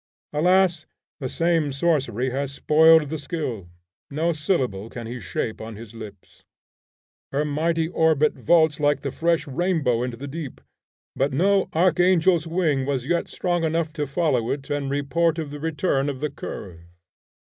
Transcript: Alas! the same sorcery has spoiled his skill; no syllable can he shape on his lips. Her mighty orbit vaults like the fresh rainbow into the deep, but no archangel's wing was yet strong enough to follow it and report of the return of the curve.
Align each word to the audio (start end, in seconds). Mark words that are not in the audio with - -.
Alas! 0.33 0.87
the 1.19 1.29
same 1.29 1.71
sorcery 1.71 2.31
has 2.31 2.51
spoiled 2.51 3.11
his 3.11 3.21
skill; 3.21 3.69
no 4.09 4.31
syllable 4.33 4.89
can 4.89 5.05
he 5.05 5.19
shape 5.19 5.61
on 5.61 5.75
his 5.75 5.93
lips. 5.93 6.43
Her 7.31 7.45
mighty 7.45 7.87
orbit 7.87 8.33
vaults 8.33 8.79
like 8.79 9.01
the 9.01 9.11
fresh 9.11 9.45
rainbow 9.45 10.01
into 10.01 10.17
the 10.17 10.27
deep, 10.27 10.59
but 11.15 11.33
no 11.33 11.69
archangel's 11.73 12.47
wing 12.47 12.83
was 12.83 13.05
yet 13.05 13.27
strong 13.27 13.63
enough 13.63 13.93
to 13.93 14.07
follow 14.07 14.49
it 14.49 14.71
and 14.71 14.89
report 14.89 15.37
of 15.37 15.51
the 15.51 15.59
return 15.59 16.09
of 16.09 16.19
the 16.19 16.31
curve. 16.31 16.79